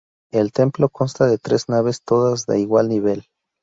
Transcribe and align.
El 0.31 0.51
templo, 0.51 0.89
consta 0.89 1.27
de 1.27 1.37
tres 1.37 1.69
naves 1.69 2.01
todas 2.01 2.47
de 2.47 2.59
igual 2.59 2.89
nivel. 2.89 3.27